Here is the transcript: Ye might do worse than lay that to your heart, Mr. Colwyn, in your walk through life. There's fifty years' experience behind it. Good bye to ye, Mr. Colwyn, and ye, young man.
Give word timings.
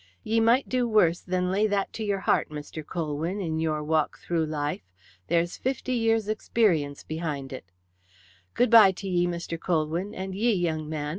Ye 0.23 0.39
might 0.39 0.67
do 0.67 0.87
worse 0.87 1.19
than 1.21 1.51
lay 1.51 1.67
that 1.67 1.93
to 1.93 2.03
your 2.03 2.21
heart, 2.21 2.49
Mr. 2.49 2.83
Colwyn, 2.83 3.39
in 3.39 3.59
your 3.59 3.83
walk 3.83 4.17
through 4.17 4.47
life. 4.47 4.81
There's 5.27 5.57
fifty 5.57 5.93
years' 5.93 6.27
experience 6.27 7.03
behind 7.03 7.53
it. 7.53 7.71
Good 8.55 8.71
bye 8.71 8.93
to 8.93 9.07
ye, 9.07 9.27
Mr. 9.27 9.59
Colwyn, 9.59 10.15
and 10.15 10.33
ye, 10.33 10.53
young 10.55 10.89
man. 10.89 11.09